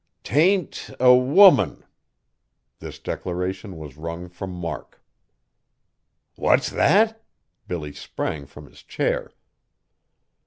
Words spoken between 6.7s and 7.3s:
that?"